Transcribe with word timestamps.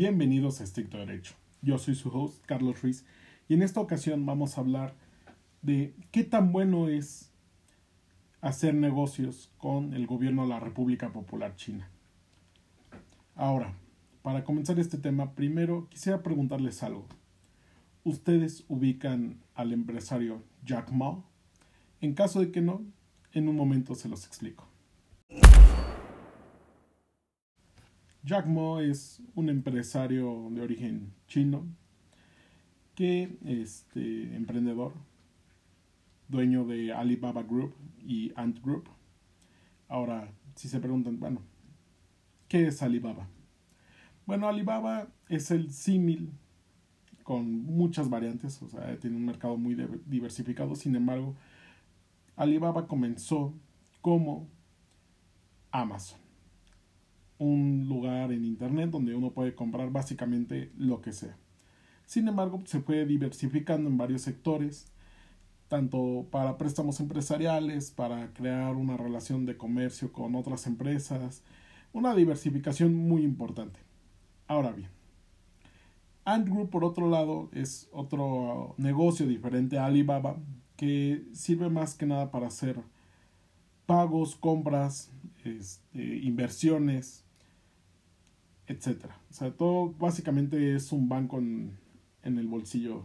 Bienvenidos 0.00 0.62
a 0.62 0.64
Estricto 0.64 0.96
Derecho. 0.96 1.34
Yo 1.60 1.76
soy 1.76 1.94
su 1.94 2.08
host, 2.08 2.42
Carlos 2.46 2.80
Ruiz, 2.80 3.04
y 3.48 3.52
en 3.52 3.62
esta 3.62 3.80
ocasión 3.80 4.24
vamos 4.24 4.56
a 4.56 4.62
hablar 4.62 4.94
de 5.60 5.94
qué 6.10 6.24
tan 6.24 6.52
bueno 6.52 6.88
es 6.88 7.30
hacer 8.40 8.72
negocios 8.72 9.52
con 9.58 9.92
el 9.92 10.06
gobierno 10.06 10.44
de 10.44 10.48
la 10.48 10.58
República 10.58 11.12
Popular 11.12 11.54
China. 11.54 11.90
Ahora, 13.34 13.74
para 14.22 14.42
comenzar 14.42 14.78
este 14.78 14.96
tema, 14.96 15.34
primero 15.34 15.86
quisiera 15.90 16.22
preguntarles 16.22 16.82
algo. 16.82 17.04
¿Ustedes 18.02 18.64
ubican 18.68 19.36
al 19.54 19.70
empresario 19.74 20.42
Jack 20.64 20.92
Ma? 20.92 21.22
En 22.00 22.14
caso 22.14 22.40
de 22.40 22.50
que 22.50 22.62
no, 22.62 22.80
en 23.34 23.50
un 23.50 23.56
momento 23.56 23.94
se 23.94 24.08
los 24.08 24.24
explico. 24.24 24.66
Jack 28.22 28.46
Ma 28.46 28.82
es 28.82 29.22
un 29.34 29.48
empresario 29.48 30.48
de 30.50 30.60
origen 30.60 31.12
chino 31.26 31.66
que 32.94 33.38
este 33.44 34.36
emprendedor 34.36 34.92
dueño 36.28 36.64
de 36.66 36.92
Alibaba 36.92 37.42
Group 37.42 37.74
y 38.06 38.32
Ant 38.36 38.60
Group. 38.62 38.88
Ahora, 39.88 40.30
si 40.54 40.68
se 40.68 40.80
preguntan, 40.80 41.18
bueno, 41.18 41.42
¿qué 42.46 42.66
es 42.66 42.82
Alibaba? 42.82 43.26
Bueno, 44.26 44.48
Alibaba 44.48 45.08
es 45.28 45.50
el 45.50 45.72
símil 45.72 46.30
con 47.22 47.64
muchas 47.64 48.10
variantes, 48.10 48.60
o 48.62 48.68
sea, 48.68 48.98
tiene 48.98 49.16
un 49.16 49.24
mercado 49.24 49.56
muy 49.56 49.74
diversificado, 50.06 50.74
sin 50.74 50.94
embargo, 50.94 51.34
Alibaba 52.36 52.86
comenzó 52.86 53.54
como 54.00 54.48
Amazon, 55.70 56.20
un 57.40 57.86
lugar 57.88 58.32
en 58.32 58.44
Internet 58.44 58.90
donde 58.90 59.14
uno 59.14 59.32
puede 59.32 59.54
comprar 59.54 59.90
básicamente 59.90 60.70
lo 60.76 61.00
que 61.00 61.12
sea. 61.12 61.36
Sin 62.04 62.28
embargo, 62.28 62.60
se 62.66 62.80
fue 62.80 63.06
diversificando 63.06 63.88
en 63.88 63.96
varios 63.96 64.22
sectores, 64.22 64.92
tanto 65.68 66.26
para 66.30 66.58
préstamos 66.58 67.00
empresariales, 67.00 67.92
para 67.92 68.32
crear 68.34 68.76
una 68.76 68.96
relación 68.98 69.46
de 69.46 69.56
comercio 69.56 70.12
con 70.12 70.34
otras 70.34 70.66
empresas, 70.66 71.42
una 71.94 72.14
diversificación 72.14 72.94
muy 72.94 73.22
importante. 73.22 73.80
Ahora 74.46 74.72
bien, 74.72 74.90
Ant 76.26 76.46
Group, 76.46 76.68
por 76.68 76.84
otro 76.84 77.08
lado, 77.08 77.48
es 77.52 77.88
otro 77.90 78.74
negocio 78.76 79.26
diferente 79.26 79.78
a 79.78 79.86
Alibaba 79.86 80.36
que 80.76 81.24
sirve 81.32 81.70
más 81.70 81.94
que 81.94 82.04
nada 82.04 82.30
para 82.30 82.48
hacer 82.48 82.80
pagos, 83.86 84.36
compras, 84.36 85.10
este, 85.44 86.18
inversiones, 86.18 87.24
etc. 88.70 89.06
O 89.30 89.32
sea, 89.32 89.50
todo 89.50 89.92
básicamente 89.98 90.74
es 90.74 90.92
un 90.92 91.08
banco 91.08 91.38
en, 91.38 91.76
en 92.22 92.38
el 92.38 92.46
bolsillo 92.46 93.04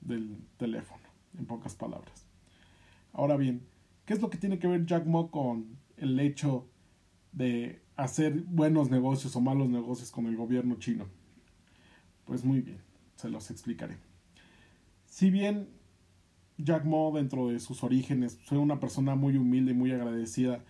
del 0.00 0.38
teléfono, 0.56 1.02
en 1.38 1.46
pocas 1.46 1.74
palabras. 1.74 2.26
Ahora 3.12 3.36
bien, 3.36 3.62
¿qué 4.06 4.14
es 4.14 4.22
lo 4.22 4.30
que 4.30 4.38
tiene 4.38 4.58
que 4.58 4.66
ver 4.66 4.86
Jack 4.86 5.06
Ma 5.06 5.28
con 5.28 5.76
el 5.96 6.18
hecho 6.20 6.66
de 7.32 7.82
hacer 7.96 8.42
buenos 8.44 8.90
negocios 8.90 9.36
o 9.36 9.40
malos 9.40 9.68
negocios 9.68 10.10
con 10.10 10.26
el 10.26 10.36
gobierno 10.36 10.76
chino? 10.76 11.06
Pues 12.24 12.44
muy 12.44 12.60
bien, 12.60 12.78
se 13.16 13.28
los 13.28 13.50
explicaré. 13.50 13.98
Si 15.06 15.30
bien 15.30 15.68
Jack 16.56 16.84
Ma, 16.84 17.10
dentro 17.12 17.48
de 17.48 17.60
sus 17.60 17.84
orígenes, 17.84 18.38
fue 18.44 18.56
una 18.56 18.80
persona 18.80 19.14
muy 19.14 19.36
humilde 19.36 19.72
y 19.72 19.74
muy 19.74 19.92
agradecida 19.92 20.64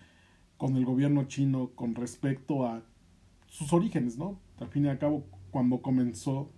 con 0.57 0.75
el 0.75 0.83
gobierno 0.83 1.23
chino 1.23 1.71
con 1.75 1.95
respecto 1.95 2.65
a 2.65 2.83
sus 3.49 3.73
orígenes, 3.73 4.17
¿no? 4.17 4.39
Al 4.59 4.69
fin 4.69 4.85
y 4.85 4.89
al 4.89 4.99
cabo, 4.99 5.25
cuando 5.51 5.81
comenzó, 5.81 6.49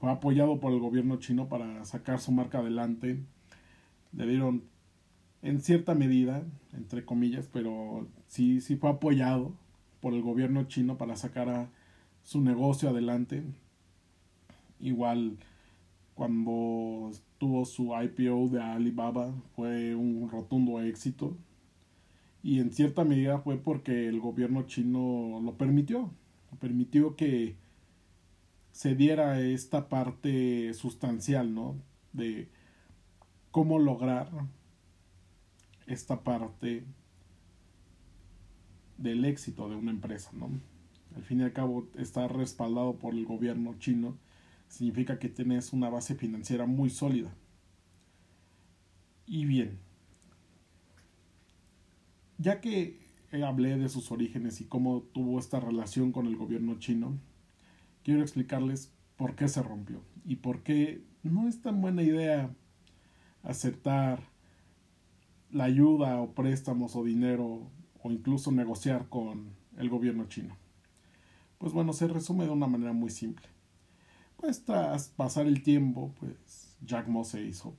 fue 0.00 0.10
apoyado 0.10 0.60
por 0.60 0.72
el 0.72 0.80
gobierno 0.80 1.16
chino 1.16 1.48
para 1.48 1.84
sacar 1.84 2.20
su 2.20 2.32
marca 2.32 2.58
adelante. 2.58 3.22
Le 4.12 4.26
dieron, 4.26 4.64
en 5.42 5.60
cierta 5.60 5.94
medida, 5.94 6.44
entre 6.72 7.04
comillas, 7.04 7.48
pero 7.52 8.08
sí, 8.26 8.60
sí 8.60 8.76
fue 8.76 8.90
apoyado 8.90 9.54
por 10.00 10.14
el 10.14 10.22
gobierno 10.22 10.64
chino 10.64 10.98
para 10.98 11.16
sacar 11.16 11.48
a 11.48 11.70
su 12.22 12.40
negocio 12.40 12.88
adelante 12.90 13.44
Igual 14.82 15.38
cuando 16.16 17.12
tuvo 17.38 17.64
su 17.64 17.92
IPO 17.94 18.48
de 18.48 18.60
Alibaba 18.60 19.32
fue 19.54 19.94
un 19.94 20.28
rotundo 20.28 20.82
éxito 20.82 21.36
y 22.42 22.60
en 22.60 22.72
cierta 22.72 23.04
medida 23.04 23.38
fue 23.38 23.56
porque 23.56 24.08
el 24.08 24.20
gobierno 24.20 24.62
chino 24.66 25.40
lo 25.42 25.56
permitió, 25.56 26.10
permitió 26.60 27.16
que 27.16 27.56
se 28.72 28.94
diera 28.94 29.40
esta 29.40 29.88
parte 29.88 30.72
sustancial, 30.74 31.54
¿no? 31.54 31.76
De 32.12 32.48
cómo 33.50 33.78
lograr 33.78 34.30
esta 35.86 36.22
parte 36.22 36.84
del 38.96 39.24
éxito 39.24 39.68
de 39.68 39.76
una 39.76 39.90
empresa, 39.90 40.30
¿no? 40.32 40.50
Al 41.16 41.24
fin 41.24 41.40
y 41.40 41.42
al 41.42 41.52
cabo 41.52 41.88
está 41.98 42.28
respaldado 42.28 42.98
por 42.98 43.14
el 43.14 43.26
gobierno 43.26 43.74
chino 43.78 44.16
significa 44.68 45.18
que 45.18 45.28
tienes 45.28 45.74
una 45.74 45.90
base 45.90 46.14
financiera 46.14 46.64
muy 46.64 46.88
sólida. 46.88 47.34
Y 49.26 49.44
bien, 49.44 49.78
ya 52.38 52.60
que 52.60 53.00
hablé 53.44 53.78
de 53.78 53.88
sus 53.88 54.10
orígenes 54.12 54.60
y 54.60 54.64
cómo 54.64 55.02
tuvo 55.02 55.38
esta 55.38 55.60
relación 55.60 56.12
con 56.12 56.26
el 56.26 56.36
gobierno 56.36 56.78
chino, 56.78 57.18
quiero 58.02 58.22
explicarles 58.22 58.92
por 59.16 59.34
qué 59.34 59.48
se 59.48 59.62
rompió 59.62 60.02
y 60.24 60.36
por 60.36 60.62
qué 60.62 61.02
no 61.22 61.48
es 61.48 61.62
tan 61.62 61.80
buena 61.80 62.02
idea 62.02 62.54
aceptar 63.42 64.22
la 65.50 65.64
ayuda 65.64 66.20
o 66.20 66.32
préstamos 66.32 66.96
o 66.96 67.04
dinero 67.04 67.70
o 68.02 68.10
incluso 68.10 68.52
negociar 68.52 69.08
con 69.08 69.54
el 69.76 69.88
gobierno 69.88 70.26
chino. 70.26 70.56
Pues 71.58 71.72
bueno, 71.72 71.92
se 71.92 72.08
resume 72.08 72.44
de 72.44 72.50
una 72.50 72.66
manera 72.66 72.92
muy 72.92 73.10
simple. 73.10 73.46
Pues 74.36 74.64
tras 74.64 75.08
pasar 75.08 75.46
el 75.46 75.62
tiempo, 75.62 76.12
pues 76.18 76.76
Jack 76.84 77.06
Ma 77.06 77.22
se 77.22 77.42
hizo 77.42 77.76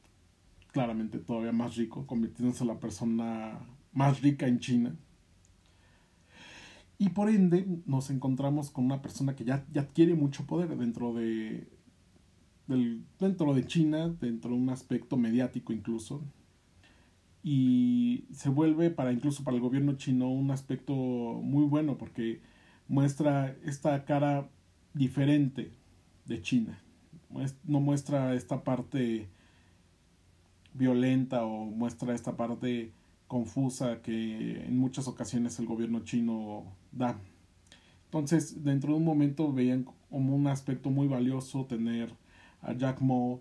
claramente 0.72 1.20
todavía 1.20 1.52
más 1.52 1.76
rico, 1.76 2.08
convirtiéndose 2.08 2.64
en 2.64 2.70
la 2.70 2.80
persona 2.80 3.60
más 3.94 4.22
rica 4.22 4.48
en 4.48 4.60
China. 4.60 4.96
Y 6.98 7.10
por 7.10 7.30
ende 7.30 7.66
nos 7.86 8.10
encontramos 8.10 8.72
con 8.72 8.86
una 8.86 9.02
persona 9.02 9.36
que 9.36 9.44
ya, 9.44 9.66
adquiere 9.76 10.16
mucho 10.16 10.46
poder 10.46 10.78
dentro 10.78 11.14
de, 11.14 11.68
dentro 13.20 13.54
de 13.54 13.66
China, 13.66 14.10
dentro 14.22 14.52
de 14.52 14.58
un 14.58 14.70
aspecto 14.70 15.18
mediático 15.18 15.74
incluso. 15.74 16.22
Y 17.44 18.26
se 18.32 18.50
vuelve 18.50 18.90
para 18.90 19.12
incluso 19.12 19.44
para 19.44 19.56
el 19.56 19.62
gobierno 19.62 19.98
chino 19.98 20.30
un 20.30 20.52
aspecto 20.52 20.94
muy 20.94 21.66
bueno 21.66 21.98
porque 21.98 22.40
muestra 22.88 23.54
esta 23.66 24.06
cara 24.06 24.50
diferente 24.94 25.72
de 26.26 26.42
China. 26.42 26.80
No 27.66 27.82
muestra 27.82 28.34
esta 28.34 28.64
parte 28.64 29.28
violenta 30.74 31.44
o 31.44 31.66
muestra 31.66 32.16
esta 32.16 32.38
parte 32.38 32.92
confusa 33.34 34.00
que 34.04 34.64
en 34.64 34.78
muchas 34.78 35.08
ocasiones 35.08 35.58
el 35.58 35.66
gobierno 35.66 36.04
chino 36.04 36.66
da. 36.92 37.20
Entonces, 38.06 38.64
dentro 38.64 38.92
de 38.92 39.00
un 39.00 39.06
momento 39.06 39.52
veían 39.52 39.88
como 40.12 40.36
un 40.36 40.46
aspecto 40.46 40.92
muy 40.92 41.08
valioso 41.08 41.66
tener 41.66 42.14
a 42.62 42.74
Jack 42.74 43.02
Ma 43.02 43.40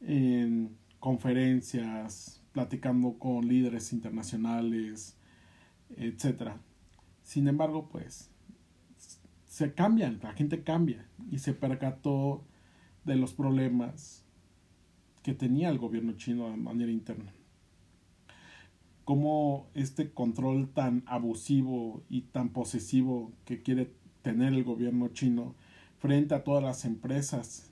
en 0.00 0.76
conferencias, 1.00 2.40
platicando 2.52 3.18
con 3.18 3.48
líderes 3.48 3.92
internacionales, 3.92 5.16
etc. 5.96 6.52
Sin 7.24 7.48
embargo, 7.48 7.88
pues 7.90 8.30
se 9.48 9.74
cambian, 9.74 10.20
la 10.22 10.34
gente 10.34 10.62
cambia 10.62 11.04
y 11.32 11.40
se 11.40 11.52
percató 11.52 12.44
de 13.04 13.16
los 13.16 13.32
problemas 13.32 14.24
que 15.24 15.34
tenía 15.34 15.68
el 15.68 15.78
gobierno 15.78 16.12
chino 16.12 16.48
de 16.48 16.56
manera 16.58 16.92
interna. 16.92 17.32
Cómo 19.04 19.66
este 19.74 20.10
control 20.12 20.68
tan 20.68 21.02
abusivo 21.06 22.02
y 22.08 22.22
tan 22.22 22.50
posesivo 22.50 23.32
que 23.44 23.62
quiere 23.62 23.90
tener 24.22 24.52
el 24.54 24.64
gobierno 24.64 25.08
chino 25.08 25.54
frente 25.98 26.34
a 26.34 26.44
todas 26.44 26.62
las 26.62 26.84
empresas, 26.84 27.70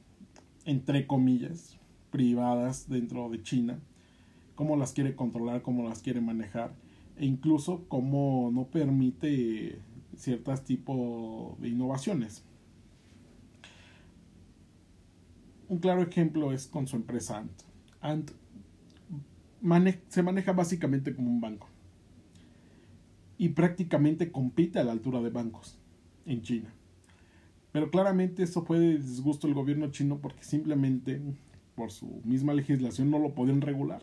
entre 0.64 1.06
comillas, 1.06 1.76
privadas 2.10 2.88
dentro 2.88 3.28
de 3.28 3.42
China, 3.42 3.78
cómo 4.54 4.76
las 4.76 4.92
quiere 4.92 5.14
controlar, 5.14 5.62
cómo 5.62 5.88
las 5.88 6.02
quiere 6.02 6.20
manejar, 6.20 6.74
e 7.16 7.26
incluso 7.26 7.84
cómo 7.88 8.50
no 8.52 8.64
permite 8.64 9.78
ciertos 10.16 10.64
tipos 10.64 11.60
de 11.60 11.68
innovaciones. 11.68 12.44
Un 15.68 15.78
claro 15.78 16.02
ejemplo 16.02 16.52
es 16.52 16.66
con 16.66 16.86
su 16.88 16.96
empresa 16.96 17.38
Ant. 17.38 17.62
Ant 18.00 18.30
se 20.08 20.22
maneja 20.22 20.52
básicamente 20.52 21.14
como 21.14 21.30
un 21.30 21.40
banco 21.40 21.68
y 23.38 23.50
prácticamente 23.50 24.30
compite 24.30 24.78
a 24.78 24.84
la 24.84 24.92
altura 24.92 25.20
de 25.20 25.30
bancos 25.30 25.78
en 26.26 26.42
China. 26.42 26.74
Pero 27.72 27.90
claramente 27.90 28.42
eso 28.42 28.64
fue 28.64 28.78
de 28.78 28.98
disgusto 28.98 29.46
del 29.46 29.54
gobierno 29.54 29.90
chino 29.90 30.18
porque 30.18 30.42
simplemente 30.42 31.20
por 31.74 31.90
su 31.90 32.20
misma 32.24 32.52
legislación 32.52 33.10
no 33.10 33.18
lo 33.18 33.34
podían 33.34 33.60
regular. 33.60 34.02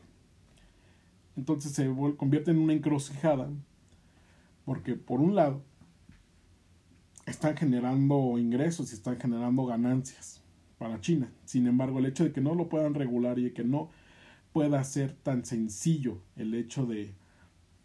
Entonces 1.36 1.74
se 1.74 1.88
convierte 2.18 2.52
en 2.52 2.58
una 2.58 2.74
encrucijada 2.74 3.50
porque 4.66 4.96
por 4.96 5.20
un 5.20 5.36
lado 5.36 5.62
están 7.28 7.56
generando 7.56 8.38
ingresos 8.38 8.92
y 8.92 8.96
están 8.96 9.20
generando 9.20 9.66
ganancias 9.66 10.42
para 10.78 11.00
China. 11.02 11.32
Sin 11.46 11.68
embargo, 11.68 12.00
el 12.00 12.06
hecho 12.06 12.24
de 12.24 12.32
que 12.32 12.42
no 12.42 12.56
lo 12.56 12.70
puedan 12.70 12.94
regular 12.94 13.38
y 13.38 13.52
que 13.52 13.64
no 13.64 13.90
pueda 14.54 14.84
ser 14.84 15.14
tan 15.14 15.46
sencillo 15.46 16.22
el 16.36 16.54
hecho 16.54 16.86
de 16.86 17.14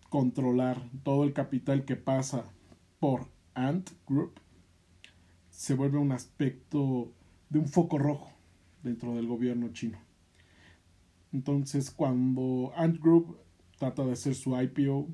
controlar 0.09 0.82
todo 1.03 1.25
el 1.25 1.32
capital 1.32 1.85
que 1.85 1.97
pasa 1.97 2.44
por 3.00 3.29
Ant 3.55 3.91
Group 4.06 4.41
se 5.50 5.75
vuelve 5.75 5.99
un 5.99 6.12
aspecto 6.12 7.12
de 7.50 7.59
un 7.59 7.69
foco 7.69 7.99
rojo 7.99 8.32
dentro 8.82 9.14
del 9.14 9.26
gobierno 9.26 9.73
chino. 9.73 9.99
Entonces, 11.32 11.91
cuando 11.91 12.73
Ant 12.76 13.00
Group 13.00 13.38
trata 13.79 14.05
de 14.05 14.12
hacer 14.12 14.35
su 14.35 14.61
IPO, 14.61 15.08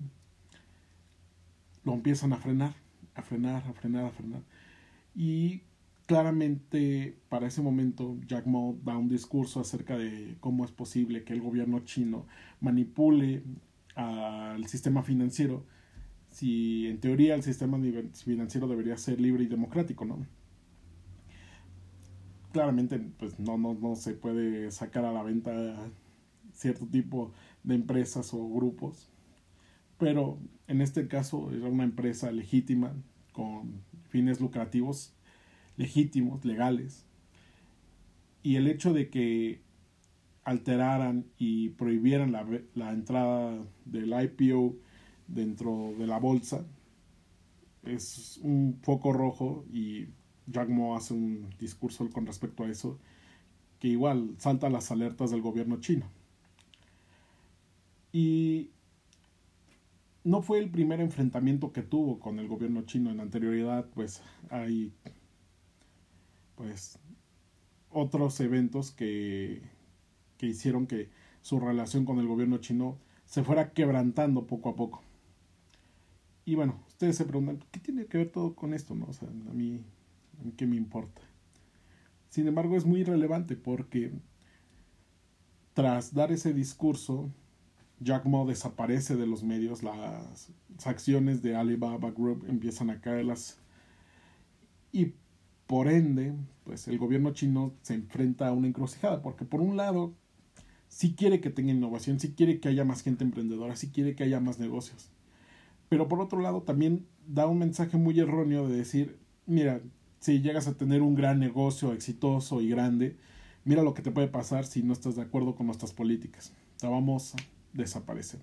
lo 1.85 1.95
empiezan 1.95 2.33
a 2.33 2.37
frenar, 2.37 2.75
a 3.15 3.23
frenar, 3.23 3.67
a 3.67 3.73
frenar, 3.73 4.05
a 4.07 4.11
frenar. 4.11 4.43
Y 5.15 5.63
claramente 6.09 7.19
para 7.29 7.47
ese 7.49 7.61
momento 7.61 8.17
Jack 8.27 8.47
Ma 8.47 8.73
da 8.83 8.97
un 8.97 9.11
discurso 9.11 9.61
acerca 9.61 9.99
de 9.99 10.39
cómo 10.41 10.65
es 10.65 10.73
posible 10.73 11.23
que 11.23 11.35
el 11.35 11.43
gobierno 11.43 11.81
chino 11.81 12.27
manipule 12.61 13.43
al 13.95 14.67
sistema 14.69 15.03
financiero 15.03 15.67
si 16.31 16.87
en 16.87 16.99
teoría 16.99 17.35
el 17.35 17.43
sistema 17.43 17.79
financiero 18.15 18.69
debería 18.69 18.97
ser 18.97 19.21
libre 19.21 19.45
y 19.45 19.49
democrático, 19.49 20.07
¿no? 20.07 20.27
Claramente, 22.53 22.99
pues 23.19 23.39
no, 23.39 23.59
no, 23.59 23.75
no 23.75 23.95
se 23.95 24.15
puede 24.15 24.71
sacar 24.71 25.05
a 25.05 25.13
la 25.13 25.23
venta 25.23 25.91
cierto 26.55 26.87
tipo 26.87 27.33
de 27.65 27.75
empresas 27.75 28.33
o 28.33 28.49
grupos, 28.49 29.11
pero 29.99 30.39
en 30.69 30.81
este 30.81 31.07
caso 31.07 31.51
era 31.53 31.69
una 31.69 31.85
empresa 31.85 32.33
legítima 32.33 32.95
con 33.33 33.83
fines 34.09 34.41
lucrativos, 34.41 35.13
legítimos, 35.79 36.45
legales, 36.45 37.07
y 38.43 38.57
el 38.57 38.67
hecho 38.67 38.93
de 38.93 39.09
que 39.09 39.63
alteraran 40.45 41.25
y 41.39 41.71
prohibieran 41.71 42.33
la, 42.33 42.47
la 42.75 42.93
entrada 42.93 43.59
del 43.87 44.13
IPO 44.13 44.77
dentro 45.27 45.95
de 45.99 46.07
la 46.07 46.19
bolsa 46.19 46.67
es 47.83 48.39
un 48.43 48.79
foco 48.83 49.13
rojo 49.13 49.65
y 49.73 50.09
Jack 50.47 50.69
Ma 50.69 50.97
hace 50.97 51.15
un 51.15 51.51
discurso 51.59 52.09
con 52.11 52.27
respecto 52.27 52.65
a 52.65 52.71
eso 52.71 52.99
que 53.79 53.89
igual 53.89 54.35
salta 54.39 54.71
las 54.71 54.91
alertas 54.91 55.31
del 55.31 55.43
gobierno 55.43 55.81
chino. 55.81 56.07
Y 58.13 58.71
no 60.25 60.43
fue 60.43 60.59
el 60.59 60.71
primer 60.71 61.01
enfrentamiento 61.01 61.73
que 61.73 61.83
tuvo 61.83 62.19
con 62.19 62.39
el 62.39 62.49
gobierno 62.49 62.83
chino 62.83 63.11
en 63.11 63.21
anterioridad, 63.21 63.87
pues 63.95 64.23
hay 64.51 64.93
pues 66.59 66.99
otros 67.91 68.39
eventos 68.41 68.91
que 68.91 69.63
que 70.39 70.47
hicieron 70.47 70.87
que 70.87 71.11
su 71.43 71.61
relación 71.61 72.05
con 72.07 72.19
el 72.19 72.27
gobierno 72.27 72.59
chino 72.59 72.97
se 73.27 73.43
fuera 73.45 73.73
quebrantando 73.73 74.47
poco 74.47 74.71
a 74.71 74.77
poco. 74.77 75.03
Y 76.47 76.55
bueno, 76.55 76.81
ustedes 76.87 77.17
se 77.17 77.27
preguntan, 77.27 77.63
¿qué 77.71 77.81
tiene 77.81 78.07
que 78.07 78.19
ver 78.19 78.31
todo 78.31 78.55
con 78.55 78.73
esto? 78.73 78.95
No? 78.95 79.07
O 79.07 79.13
sea, 79.13 79.29
a 79.29 79.53
mí, 79.53 79.85
¿qué 80.57 80.67
me 80.67 80.77
importa? 80.77 81.21
Sin 82.31 82.47
embargo, 82.47 82.77
es 82.77 82.87
muy 82.87 83.05
relevante 83.05 83.57
porque 83.57 84.13
tras 85.75 86.15
dar 86.15 86.33
ese 86.33 86.55
discurso, 86.55 87.31
Jack 88.01 88.25
Ma 88.25 88.45
desaparece 88.45 89.17
de 89.17 89.27
los 89.27 89.43
medios, 89.43 89.83
las 89.83 90.51
acciones 90.87 91.43
de 91.43 91.57
Alibaba 91.57 92.11
Group 92.13 92.47
empiezan 92.49 92.91
a 92.91 93.01
caerlas 93.01 93.59
y 94.93 95.13
por 95.69 95.87
ende, 95.87 96.35
pues 96.65 96.89
el 96.89 96.99
gobierno 96.99 97.33
chino 97.33 97.75
se 97.83 97.95
enfrenta 97.95 98.49
a 98.49 98.53
una 98.53 98.67
encrucijada, 98.67 99.23
porque 99.23 99.45
por 99.45 99.61
un 99.61 99.77
lado 99.77 100.15
si 100.89 101.15
quiere 101.15 101.41
que 101.41 101.51
tenga 101.51 101.73
innovación, 101.73 102.19
si 102.19 102.33
quiere 102.33 102.59
que 102.59 102.69
haya 102.69 102.85
más 102.85 103.03
gente 103.03 103.23
emprendedora, 103.23 103.77
si 103.77 103.91
quiere 103.91 104.15
que 104.17 104.25
haya 104.25 104.41
más 104.41 104.59
negocios. 104.59 105.11
Pero 105.91 106.09
por 106.09 106.21
otro 106.21 106.41
lado 106.41 106.63
también 106.63 107.07
da 107.27 107.47
un 107.47 107.59
mensaje 107.59 107.99
muy 107.99 108.19
erróneo 108.19 108.67
de 108.67 108.79
decir, 108.79 109.19
mira, 109.47 109.83
si 110.21 110.41
llegas 110.41 110.67
a 110.69 110.77
tener 110.77 111.03
un 111.03 111.15
gran 111.15 111.39
negocio 111.39 111.93
exitoso 111.93 112.63
y 112.63 112.69
grande, 112.71 113.19
mira 113.65 113.83
lo 113.83 113.93
que 113.93 114.03
te 114.03 114.11
puede 114.11 114.29
pasar 114.29 114.65
si 114.65 114.83
no 114.83 114.95
estás 114.95 115.17
de 115.17 115.23
acuerdo 115.23 115.55
con 115.55 115.67
nuestras 115.67 115.93
políticas. 115.93 116.55
Te 116.79 116.87
vamos 116.87 117.35
a 117.35 117.39
desaparecer. 117.75 118.41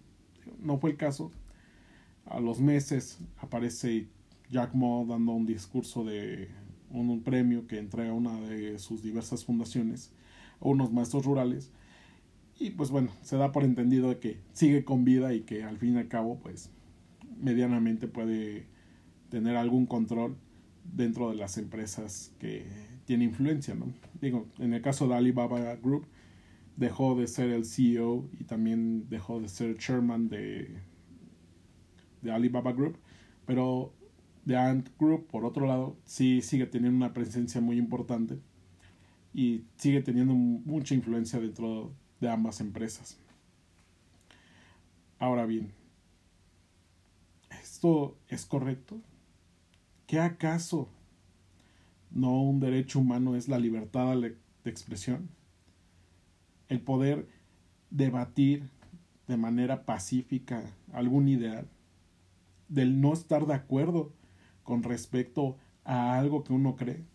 No 0.59 0.77
fue 0.77 0.91
el 0.91 0.97
caso. 0.97 1.31
A 2.25 2.39
los 2.39 2.59
meses 2.59 3.17
aparece 3.37 4.09
Jack 4.51 4.75
Ma 4.75 5.03
dando 5.07 5.31
un 5.31 5.47
discurso 5.47 6.03
de 6.03 6.49
un, 6.95 7.21
premio 7.23 7.67
que 7.67 7.77
entrega 7.77 8.13
una 8.13 8.39
de 8.41 8.79
sus 8.79 9.01
diversas 9.01 9.45
fundaciones 9.45 10.11
a 10.61 10.67
unos 10.67 10.91
maestros 10.91 11.25
rurales 11.25 11.71
y 12.57 12.71
pues 12.71 12.89
bueno, 12.89 13.11
se 13.21 13.37
da 13.37 13.51
por 13.51 13.63
entendido 13.63 14.19
que 14.19 14.39
sigue 14.53 14.85
con 14.85 15.03
vida 15.03 15.33
y 15.33 15.41
que 15.41 15.63
al 15.63 15.77
fin 15.77 15.95
y 15.95 15.97
al 15.97 16.07
cabo 16.07 16.39
pues 16.39 16.69
medianamente 17.41 18.07
puede 18.07 18.67
tener 19.29 19.57
algún 19.57 19.85
control 19.85 20.37
dentro 20.93 21.29
de 21.29 21.35
las 21.35 21.57
empresas 21.57 22.31
que 22.39 22.65
tiene 23.05 23.25
influencia, 23.25 23.75
¿no? 23.75 23.93
Digo, 24.21 24.47
en 24.59 24.73
el 24.73 24.81
caso 24.81 25.07
de 25.07 25.15
Alibaba 25.15 25.75
Group 25.75 26.05
dejó 26.77 27.15
de 27.15 27.27
ser 27.27 27.49
el 27.49 27.65
CEO 27.65 28.27
y 28.39 28.43
también 28.43 29.09
dejó 29.09 29.39
de 29.39 29.47
ser 29.47 29.77
chairman 29.77 30.29
de, 30.29 30.79
de 32.21 32.31
Alibaba 32.31 32.73
Group, 32.73 32.97
pero 33.45 33.93
de 34.45 34.55
Ant 34.55 34.89
Group, 34.99 35.27
por 35.27 35.43
otro 35.43 35.65
lado, 35.65 35.97
sí 36.05 36.41
sigue 36.41 36.67
teniendo 36.67 36.95
una 36.95 37.13
presencia 37.13 37.59
muy 37.59 37.77
importante 37.77 38.39
y 39.33 39.63
sigue 39.77 40.01
teniendo 40.01 40.33
mucha 40.33 40.93
influencia 40.93 41.39
dentro 41.39 41.91
de 42.21 42.29
ambas 42.29 42.61
empresas. 42.61 43.17
Ahora 45.19 45.45
bien, 45.45 45.71
¿esto 47.61 48.15
es 48.27 48.45
correcto? 48.45 49.01
¿Qué 50.07 50.19
acaso 50.19 50.89
no 52.11 52.41
un 52.41 52.59
derecho 52.59 52.99
humano 52.99 53.35
es 53.35 53.47
la 53.47 53.57
libertad 53.57 54.15
de 54.15 54.37
expresión? 54.69 55.29
El 56.69 56.81
poder 56.81 57.27
debatir 57.89 58.69
de 59.27 59.37
manera 59.37 59.85
pacífica 59.85 60.63
algún 60.93 61.27
ideal, 61.27 61.67
del 62.69 63.01
no 63.01 63.13
estar 63.13 63.45
de 63.45 63.53
acuerdo 63.53 64.11
con 64.65 64.83
respecto 64.83 65.55
a 65.85 66.19
algo 66.19 66.43
que 66.43 66.51
uno 66.51 66.75
cree, 66.75 67.05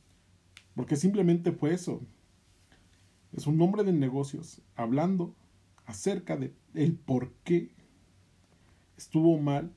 porque 0.75 0.97
simplemente 0.97 1.53
fue 1.53 1.75
eso, 1.75 2.01
es 3.33 3.47
un 3.47 3.61
hombre 3.61 3.85
de 3.85 3.93
negocios 3.93 4.63
hablando 4.75 5.35
acerca 5.85 6.37
de 6.37 6.55
el 6.75 6.95
por 6.95 7.33
qué 7.45 7.71
estuvo 8.97 9.39
mal 9.39 9.73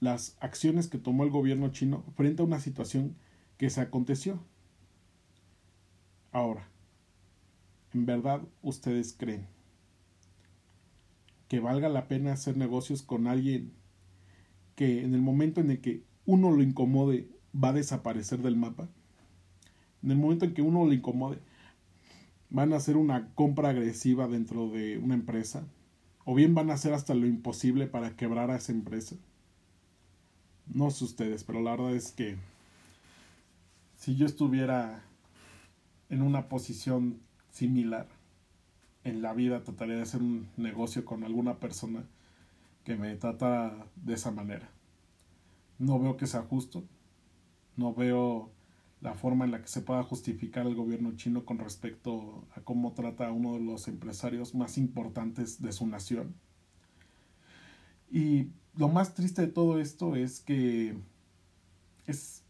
las 0.00 0.36
acciones 0.40 0.88
que 0.88 0.98
tomó 0.98 1.24
el 1.24 1.30
gobierno 1.30 1.70
chino 1.70 2.04
frente 2.16 2.42
a 2.42 2.44
una 2.44 2.60
situación 2.60 3.16
que 3.56 3.70
se 3.70 3.80
aconteció. 3.80 4.42
Ahora, 6.32 6.68
¿en 7.92 8.06
verdad 8.06 8.42
ustedes 8.62 9.14
creen 9.16 9.46
que 11.48 11.60
valga 11.60 11.88
la 11.88 12.08
pena 12.08 12.32
hacer 12.32 12.56
negocios 12.56 13.02
con 13.02 13.26
alguien 13.26 13.72
que 14.74 15.04
en 15.04 15.14
el 15.14 15.20
momento 15.20 15.60
en 15.60 15.70
el 15.70 15.80
que 15.80 16.02
uno 16.26 16.50
lo 16.50 16.62
incomode 16.62 17.28
va 17.54 17.68
a 17.68 17.72
desaparecer 17.74 18.40
del 18.40 18.56
mapa? 18.56 18.88
En 20.02 20.10
el 20.10 20.18
momento 20.18 20.44
en 20.44 20.54
que 20.54 20.62
uno 20.62 20.84
lo 20.84 20.92
incomode, 20.92 21.38
van 22.50 22.72
a 22.72 22.76
hacer 22.76 22.96
una 22.96 23.28
compra 23.34 23.70
agresiva 23.70 24.28
dentro 24.28 24.68
de 24.68 24.98
una 24.98 25.14
empresa, 25.14 25.66
o 26.24 26.34
bien 26.34 26.54
van 26.54 26.70
a 26.70 26.74
hacer 26.74 26.92
hasta 26.92 27.14
lo 27.14 27.26
imposible 27.26 27.86
para 27.86 28.16
quebrar 28.16 28.50
a 28.50 28.56
esa 28.56 28.72
empresa. 28.72 29.16
No 30.66 30.90
sé 30.90 31.04
ustedes, 31.04 31.44
pero 31.44 31.62
la 31.62 31.72
verdad 31.72 31.94
es 31.94 32.12
que 32.12 32.36
si 33.96 34.16
yo 34.16 34.26
estuviera 34.26 35.02
en 36.08 36.22
una 36.22 36.48
posición 36.48 37.20
similar 37.50 38.08
en 39.04 39.22
la 39.22 39.32
vida, 39.32 39.62
trataría 39.62 39.96
de 39.96 40.02
hacer 40.02 40.20
un 40.20 40.48
negocio 40.56 41.04
con 41.04 41.24
alguna 41.24 41.58
persona 41.58 42.04
que 42.84 42.96
me 42.96 43.14
trata 43.16 43.86
de 43.96 44.14
esa 44.14 44.30
manera. 44.30 44.71
No 45.78 45.98
veo 45.98 46.16
que 46.16 46.26
sea 46.26 46.42
justo, 46.42 46.84
no 47.76 47.94
veo 47.94 48.50
la 49.00 49.14
forma 49.14 49.44
en 49.44 49.50
la 49.50 49.60
que 49.60 49.68
se 49.68 49.80
pueda 49.80 50.02
justificar 50.04 50.66
el 50.66 50.76
gobierno 50.76 51.16
chino 51.16 51.44
con 51.44 51.58
respecto 51.58 52.46
a 52.54 52.60
cómo 52.60 52.92
trata 52.92 53.26
a 53.26 53.32
uno 53.32 53.54
de 53.54 53.60
los 53.60 53.88
empresarios 53.88 54.54
más 54.54 54.78
importantes 54.78 55.60
de 55.60 55.72
su 55.72 55.86
nación. 55.88 56.34
Y 58.10 58.50
lo 58.76 58.88
más 58.88 59.14
triste 59.14 59.42
de 59.42 59.48
todo 59.48 59.80
esto 59.80 60.14
es 60.14 60.40
que 60.40 60.96
es 62.06 62.44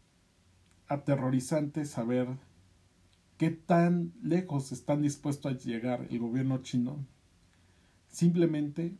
aterrorizante 0.87 1.85
saber 1.85 2.27
qué 3.37 3.49
tan 3.49 4.13
lejos 4.21 4.71
están 4.71 5.01
dispuestos 5.01 5.51
a 5.51 5.57
llegar 5.57 6.07
el 6.09 6.19
gobierno 6.19 6.59
chino 6.59 7.03
simplemente 8.09 8.95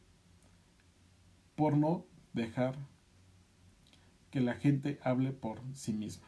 por 1.55 1.77
no 1.77 2.05
dejar 2.33 2.75
que 4.33 4.41
la 4.41 4.55
gente 4.55 4.99
hable 5.03 5.31
por 5.31 5.61
sí 5.75 5.93
misma. 5.93 6.25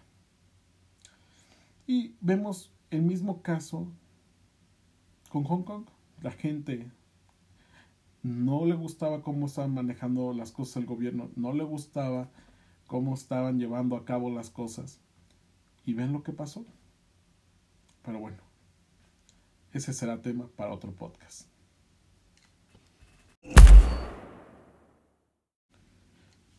Y 1.87 2.13
vemos 2.21 2.71
el 2.91 3.01
mismo 3.01 3.41
caso 3.41 3.87
con 5.31 5.43
Hong 5.43 5.63
Kong. 5.63 5.85
La 6.21 6.29
gente 6.29 6.91
no 8.21 8.63
le 8.67 8.75
gustaba 8.75 9.23
cómo 9.23 9.47
estaban 9.47 9.73
manejando 9.73 10.33
las 10.33 10.51
cosas 10.51 10.77
el 10.77 10.85
gobierno, 10.85 11.31
no 11.35 11.51
le 11.51 11.63
gustaba 11.63 12.29
cómo 12.85 13.15
estaban 13.15 13.57
llevando 13.57 13.95
a 13.95 14.05
cabo 14.05 14.29
las 14.29 14.51
cosas. 14.51 14.99
Y 15.83 15.95
ven 15.95 16.13
lo 16.13 16.21
que 16.21 16.31
pasó. 16.31 16.63
Pero 18.03 18.19
bueno, 18.19 18.37
ese 19.73 19.93
será 19.93 20.21
tema 20.21 20.47
para 20.55 20.75
otro 20.75 20.91
podcast. 20.91 21.47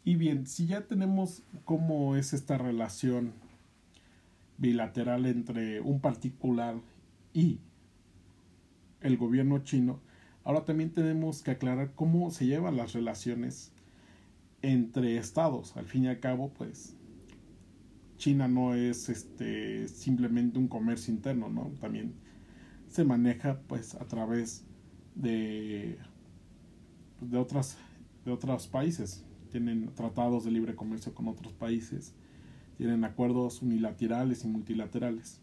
Y 0.06 0.14
bien, 0.14 0.46
si 0.46 0.68
ya 0.68 0.86
tenemos 0.86 1.42
cómo 1.64 2.14
es 2.14 2.32
esta 2.32 2.56
relación 2.56 3.32
bilateral 4.56 5.26
entre 5.26 5.80
un 5.80 5.98
particular 5.98 6.76
y 7.34 7.58
el 9.00 9.16
gobierno 9.16 9.64
chino, 9.64 9.98
ahora 10.44 10.64
también 10.64 10.92
tenemos 10.92 11.42
que 11.42 11.50
aclarar 11.50 11.92
cómo 11.96 12.30
se 12.30 12.46
llevan 12.46 12.76
las 12.76 12.92
relaciones 12.92 13.72
entre 14.62 15.16
estados. 15.16 15.76
Al 15.76 15.86
fin 15.86 16.04
y 16.04 16.06
al 16.06 16.20
cabo, 16.20 16.50
pues 16.50 16.94
China 18.16 18.46
no 18.46 18.76
es 18.76 19.08
este 19.08 19.88
simplemente 19.88 20.60
un 20.60 20.68
comercio 20.68 21.12
interno, 21.12 21.48
¿no? 21.48 21.72
También 21.80 22.14
se 22.86 23.02
maneja 23.02 23.58
pues 23.66 23.96
a 23.96 24.06
través 24.06 24.64
de 25.16 25.98
de 27.20 27.38
otras 27.38 27.76
de 28.24 28.30
otros 28.30 28.68
países. 28.68 29.25
Tienen 29.50 29.94
tratados 29.94 30.44
de 30.44 30.50
libre 30.50 30.74
comercio 30.74 31.14
con 31.14 31.28
otros 31.28 31.52
países, 31.52 32.14
tienen 32.76 33.04
acuerdos 33.04 33.62
unilaterales 33.62 34.44
y 34.44 34.48
multilaterales. 34.48 35.40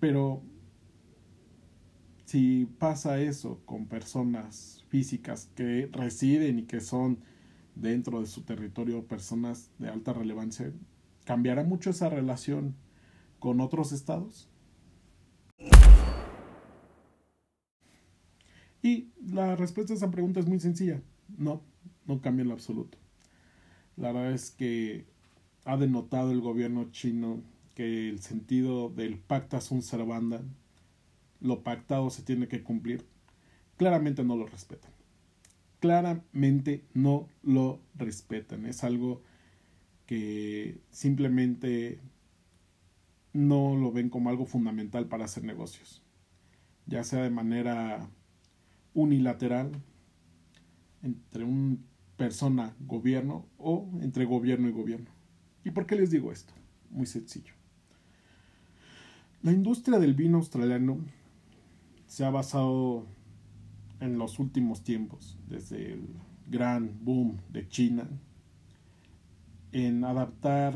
Pero 0.00 0.42
si 2.24 2.66
pasa 2.78 3.20
eso 3.20 3.60
con 3.64 3.86
personas 3.86 4.84
físicas 4.88 5.50
que 5.54 5.88
residen 5.92 6.60
y 6.60 6.62
que 6.62 6.80
son 6.80 7.18
dentro 7.74 8.20
de 8.20 8.26
su 8.26 8.42
territorio 8.42 9.06
personas 9.06 9.70
de 9.78 9.88
alta 9.88 10.12
relevancia, 10.12 10.72
¿cambiará 11.24 11.64
mucho 11.64 11.90
esa 11.90 12.08
relación 12.08 12.76
con 13.38 13.60
otros 13.60 13.92
estados? 13.92 14.48
Y 18.82 19.12
la 19.26 19.56
respuesta 19.56 19.92
a 19.92 19.96
esa 19.96 20.10
pregunta 20.10 20.40
es 20.40 20.46
muy 20.46 20.58
sencilla. 20.58 21.02
No, 21.36 21.62
no 22.06 22.20
cambia 22.20 22.42
en 22.42 22.48
lo 22.48 22.54
absoluto. 22.54 22.98
La 24.00 24.12
verdad 24.12 24.32
es 24.32 24.50
que 24.50 25.06
ha 25.64 25.76
denotado 25.76 26.32
el 26.32 26.40
gobierno 26.40 26.90
chino 26.90 27.42
que 27.74 28.08
el 28.08 28.20
sentido 28.20 28.88
del 28.88 29.18
pacta 29.18 29.60
sunt 29.60 29.82
servanda, 29.82 30.42
lo 31.40 31.62
pactado 31.62 32.10
se 32.10 32.22
tiene 32.22 32.48
que 32.48 32.62
cumplir, 32.62 33.06
claramente 33.76 34.24
no 34.24 34.36
lo 34.36 34.46
respetan 34.46 34.90
claramente 35.80 36.84
no 36.94 37.28
lo 37.42 37.80
respetan. 37.96 38.66
Es 38.66 38.84
algo 38.84 39.22
que 40.06 40.80
simplemente 40.90 41.98
no 43.32 43.76
lo 43.76 43.90
ven 43.90 44.10
como 44.10 44.30
algo 44.30 44.44
fundamental 44.44 45.08
para 45.08 45.24
hacer 45.24 45.44
negocios, 45.44 46.02
ya 46.86 47.02
sea 47.02 47.22
de 47.22 47.30
manera 47.30 48.08
unilateral 48.92 49.72
entre 51.02 51.44
una 51.44 51.78
persona 52.20 52.76
gobierno 52.80 53.46
o 53.56 53.88
entre 54.02 54.26
gobierno 54.26 54.68
y 54.68 54.72
gobierno. 54.72 55.08
¿Y 55.64 55.70
por 55.70 55.86
qué 55.86 55.96
les 55.96 56.10
digo 56.10 56.30
esto? 56.30 56.52
Muy 56.90 57.06
sencillo. 57.06 57.54
La 59.40 59.52
industria 59.52 59.98
del 59.98 60.12
vino 60.12 60.36
australiano 60.36 60.98
se 62.06 62.26
ha 62.26 62.30
basado 62.30 63.06
en 64.00 64.18
los 64.18 64.38
últimos 64.38 64.84
tiempos, 64.84 65.38
desde 65.48 65.94
el 65.94 66.08
gran 66.46 66.92
boom 67.00 67.38
de 67.48 67.66
China, 67.68 68.06
en 69.72 70.04
adaptar 70.04 70.74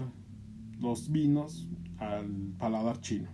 los 0.81 1.13
vinos 1.13 1.69
al 1.99 2.55
paladar 2.59 3.03
chino. 3.03 3.29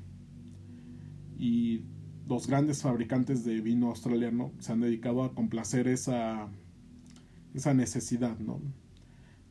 Y 1.39 1.85
los 2.27 2.49
grandes 2.49 2.83
fabricantes 2.83 3.45
de 3.45 3.61
vino 3.61 3.91
australiano 3.91 4.51
se 4.59 4.73
han 4.73 4.81
dedicado 4.81 5.23
a 5.23 5.33
complacer 5.33 5.87
esa, 5.87 6.49
esa 7.55 7.75
necesidad, 7.75 8.39
¿no? 8.39 8.61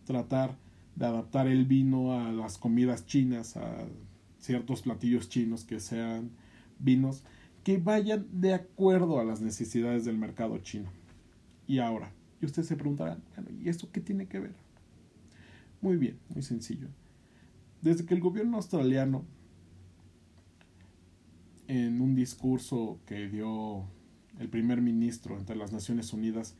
Tratar 0.05 0.57
de 0.95 1.05
adaptar 1.05 1.47
el 1.47 1.65
vino 1.65 2.19
a 2.19 2.31
las 2.31 2.57
comidas 2.57 3.05
chinas, 3.05 3.57
a 3.57 3.85
ciertos 4.39 4.81
platillos 4.81 5.29
chinos 5.29 5.63
que 5.63 5.79
sean 5.79 6.31
vinos 6.79 7.23
que 7.63 7.77
vayan 7.77 8.25
de 8.31 8.53
acuerdo 8.53 9.19
a 9.19 9.23
las 9.23 9.41
necesidades 9.41 10.05
del 10.05 10.17
mercado 10.17 10.57
chino. 10.59 10.89
Y 11.67 11.79
ahora, 11.79 12.11
y 12.41 12.45
ustedes 12.45 12.67
se 12.67 12.75
preguntarán, 12.75 13.21
bueno, 13.35 13.51
¿y 13.61 13.69
esto 13.69 13.89
qué 13.91 14.01
tiene 14.01 14.27
que 14.27 14.39
ver? 14.39 14.55
Muy 15.81 15.97
bien, 15.97 16.17
muy 16.29 16.41
sencillo. 16.41 16.87
Desde 17.81 18.05
que 18.05 18.13
el 18.13 18.21
gobierno 18.21 18.57
australiano, 18.57 19.23
en 21.67 22.01
un 22.01 22.15
discurso 22.15 22.99
que 23.05 23.29
dio 23.29 23.85
el 24.39 24.49
primer 24.49 24.81
ministro 24.81 25.37
entre 25.37 25.55
las 25.55 25.71
Naciones 25.71 26.11
Unidas, 26.13 26.55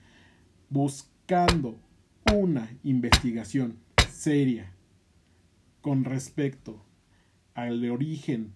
una 2.34 2.76
investigación 2.82 3.78
seria 4.12 4.74
con 5.82 6.04
respecto 6.04 6.84
al 7.54 7.88
origen 7.92 8.54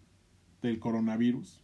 del 0.63 0.79
coronavirus, 0.79 1.61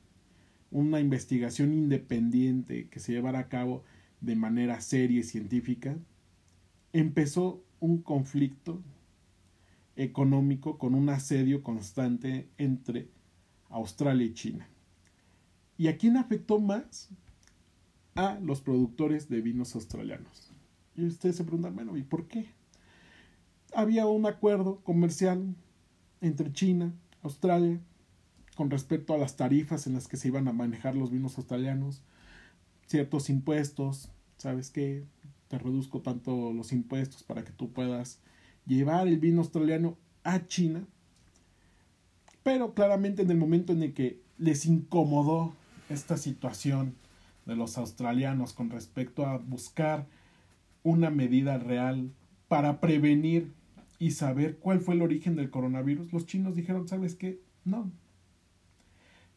una 0.70 1.00
investigación 1.00 1.74
independiente 1.74 2.90
que 2.90 3.00
se 3.00 3.14
llevara 3.14 3.40
a 3.40 3.50
cabo 3.50 3.84
de 4.22 4.36
manera 4.36 4.82
seria 4.82 5.22
y 5.22 5.24
científica, 5.24 5.98
empezó 6.94 7.64
un 7.80 8.04
conflicto 8.04 8.84
económico 9.96 10.78
con 10.78 10.94
un 10.94 11.10
asedio 11.10 11.64
constante 11.64 12.50
entre 12.60 13.10
Australia 13.70 14.28
y 14.28 14.34
China. 14.36 14.70
¿Y 15.76 15.88
a 15.88 15.98
quién 15.98 16.18
afectó 16.18 16.60
más? 16.60 17.10
A 18.14 18.38
los 18.44 18.62
productores 18.62 19.28
de 19.28 19.42
vinos 19.42 19.74
australianos. 19.74 20.49
Y 21.00 21.06
ustedes 21.06 21.38
se 21.38 21.44
preguntan, 21.44 21.76
bueno, 21.76 21.96
¿y 21.96 22.04
por 22.04 22.28
qué? 22.28 22.50
Había 23.74 24.06
un 24.06 24.26
acuerdo 24.26 24.82
comercial 24.84 25.56
entre 26.22 26.52
China, 26.52 26.94
Australia 27.22 27.80
con 28.60 28.70
respecto 28.70 29.14
a 29.14 29.18
las 29.18 29.38
tarifas 29.38 29.88
en 29.88 29.94
las 29.94 30.10
que 30.10 30.18
se 30.18 30.28
iban 30.28 30.50
a 30.50 30.52
manejar 30.52 30.94
los 30.94 31.12
vinos 31.12 31.38
australianos, 31.38 32.02
ciertos 32.88 33.30
impuestos, 33.30 34.12
¿sabes 34.36 34.70
qué? 34.70 35.06
Te 35.48 35.58
reduzco 35.58 36.02
tanto 36.02 36.52
los 36.52 36.74
impuestos 36.74 37.24
para 37.24 37.46
que 37.46 37.54
tú 37.54 37.72
puedas 37.72 38.20
llevar 38.66 39.08
el 39.08 39.18
vino 39.18 39.40
australiano 39.40 39.98
a 40.26 40.46
China. 40.46 40.86
Pero 42.44 42.74
claramente 42.74 43.22
en 43.22 43.32
el 43.32 43.38
momento 43.38 43.72
en 43.72 43.82
el 43.82 43.94
que 43.94 44.20
les 44.38 44.66
incomodó 44.66 45.54
esta 45.90 46.18
situación 46.18 46.96
de 47.46 47.56
los 47.56 47.78
australianos 47.78 48.52
con 48.52 48.72
respecto 48.72 49.26
a 49.26 49.38
buscar 49.38 50.06
una 50.84 51.10
medida 51.10 51.58
real 51.58 52.12
para 52.48 52.80
prevenir 52.80 53.54
y 54.00 54.12
saber 54.12 54.58
cuál 54.58 54.80
fue 54.80 54.96
el 54.96 55.02
origen 55.02 55.36
del 55.36 55.50
coronavirus, 55.50 56.14
los 56.14 56.26
chinos 56.26 56.56
dijeron, 56.56 56.88
¿sabes 56.88 57.16
qué? 57.16 57.42
No, 57.66 57.92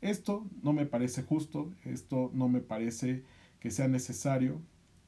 esto 0.03 0.45
no 0.63 0.73
me 0.73 0.85
parece 0.85 1.23
justo, 1.23 1.73
esto 1.85 2.31
no 2.35 2.49
me 2.49 2.61
parece 2.61 3.23
que 3.61 3.71
sea 3.71 3.87
necesario 3.87 4.61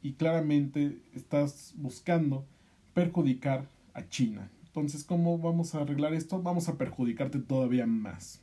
y 0.03 0.12
claramente 0.12 1.00
estás 1.14 1.75
buscando 1.76 2.47
perjudicar 2.95 3.69
a 3.93 4.09
China. 4.09 4.50
Entonces, 4.67 5.03
¿cómo 5.03 5.37
vamos 5.38 5.75
a 5.75 5.81
arreglar 5.81 6.14
esto? 6.14 6.41
Vamos 6.41 6.69
a 6.69 6.79
perjudicarte 6.79 7.41
todavía 7.41 7.87
más. 7.87 8.41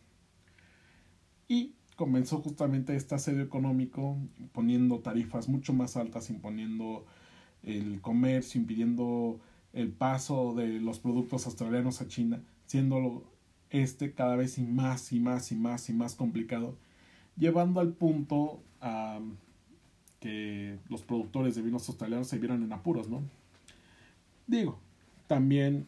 Y 1.47 1.73
comenzó 1.95 2.41
justamente 2.41 2.95
este 2.95 3.15
asedio 3.15 3.43
económico 3.43 4.17
poniendo 4.51 4.99
tarifas 4.99 5.47
mucho 5.47 5.71
más 5.73 5.95
altas, 5.95 6.29
imponiendo 6.29 7.05
el 7.63 8.01
comercio, 8.01 8.59
impidiendo 8.59 9.39
el 9.73 9.89
paso 9.91 10.53
de 10.55 10.79
los 10.79 10.99
productos 10.99 11.45
australianos 11.45 12.01
a 12.01 12.07
China, 12.07 12.41
siendo 12.65 13.23
este 13.69 14.13
cada 14.13 14.35
vez 14.35 14.57
y 14.57 14.63
más 14.63 15.11
y 15.13 15.19
más 15.19 15.51
y 15.51 15.55
más 15.55 15.89
y 15.89 15.93
más 15.93 16.15
complicado, 16.15 16.75
llevando 17.37 17.79
al 17.79 17.93
punto 17.93 18.61
que 20.19 20.77
los 20.89 21.01
productores 21.03 21.55
de 21.55 21.61
vinos 21.61 21.87
australianos 21.87 22.27
se 22.27 22.37
vieran 22.37 22.63
en 22.63 22.73
apuros, 22.73 23.09
¿no? 23.09 23.21
Digo, 24.47 24.79
también 25.27 25.85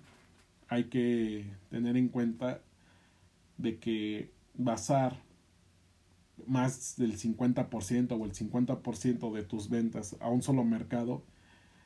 hay 0.70 0.86
que 0.86 1.46
tener 1.70 1.98
en 1.98 2.08
cuenta 2.08 2.62
de 3.58 3.78
que 3.78 4.32
basar 4.56 5.22
más 6.48 6.96
del 6.98 7.18
50% 7.18 8.20
o 8.20 8.26
el 8.26 8.34
50% 8.34 9.34
de 9.34 9.44
tus 9.44 9.70
ventas 9.70 10.16
a 10.20 10.30
un 10.30 10.42
solo 10.42 10.64
mercado 10.64 11.24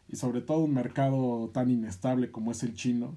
y 0.09 0.15
sobre 0.15 0.41
todo 0.41 0.59
un 0.59 0.73
mercado 0.73 1.49
tan 1.53 1.69
inestable 1.69 2.31
como 2.31 2.51
es 2.51 2.63
el 2.63 2.73
chino, 2.75 3.15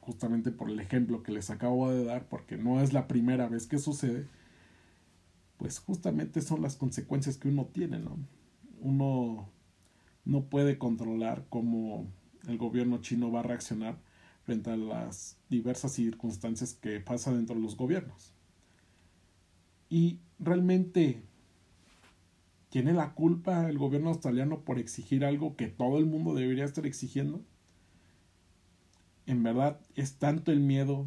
justamente 0.00 0.50
por 0.50 0.70
el 0.70 0.80
ejemplo 0.80 1.22
que 1.22 1.32
les 1.32 1.50
acabo 1.50 1.90
de 1.90 2.04
dar, 2.04 2.28
porque 2.28 2.56
no 2.56 2.80
es 2.80 2.92
la 2.92 3.08
primera 3.08 3.48
vez 3.48 3.66
que 3.66 3.78
sucede, 3.78 4.28
pues 5.56 5.78
justamente 5.78 6.42
son 6.42 6.62
las 6.62 6.76
consecuencias 6.76 7.38
que 7.38 7.48
uno 7.48 7.66
tiene, 7.66 7.98
¿no? 7.98 8.18
Uno 8.80 9.48
no 10.24 10.44
puede 10.44 10.78
controlar 10.78 11.46
cómo 11.48 12.06
el 12.46 12.58
gobierno 12.58 12.98
chino 12.98 13.32
va 13.32 13.40
a 13.40 13.44
reaccionar 13.44 13.98
frente 14.44 14.70
a 14.70 14.76
las 14.76 15.38
diversas 15.48 15.92
circunstancias 15.92 16.74
que 16.74 17.00
pasan 17.00 17.36
dentro 17.36 17.56
de 17.56 17.62
los 17.62 17.76
gobiernos. 17.76 18.34
Y 19.88 20.20
realmente 20.38 21.22
tiene 22.74 22.92
la 22.92 23.14
culpa 23.14 23.68
el 23.68 23.78
gobierno 23.78 24.08
australiano 24.08 24.64
por 24.64 24.80
exigir 24.80 25.24
algo 25.24 25.54
que 25.54 25.68
todo 25.68 25.96
el 25.98 26.06
mundo 26.06 26.34
debería 26.34 26.64
estar 26.64 26.84
exigiendo. 26.86 27.40
En 29.26 29.44
verdad 29.44 29.78
es 29.94 30.16
tanto 30.18 30.50
el 30.50 30.58
miedo 30.58 31.06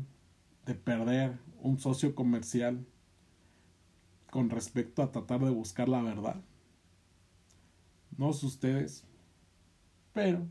de 0.65 0.75
perder 0.75 1.39
un 1.59 1.77
socio 1.77 2.15
comercial 2.15 2.85
con 4.31 4.49
respecto 4.49 5.03
a 5.03 5.11
tratar 5.11 5.41
de 5.41 5.49
buscar 5.49 5.89
la 5.89 6.01
verdad. 6.01 6.41
No 8.17 8.31
sé 8.31 8.45
ustedes, 8.45 9.03
pero 10.13 10.47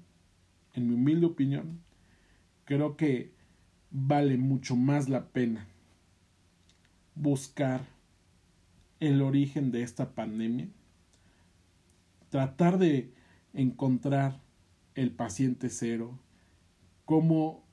en 0.75 0.87
mi 0.87 0.97
humilde 0.97 1.25
opinión, 1.25 1.81
creo 2.67 2.99
que 2.99 3.33
vale 3.91 4.37
mucho 4.37 4.77
más 4.77 5.09
la 5.09 5.31
pena 5.31 5.67
buscar 7.15 7.87
el 9.01 9.23
origen 9.23 9.73
de 9.73 9.83
esta 9.83 10.15
pandemia, 10.15 10.69
tratar 12.31 12.79
de 12.79 13.13
encontrar 13.53 14.41
el 14.95 15.13
paciente 15.13 15.71
cero, 15.71 16.19
cómo 17.05 17.65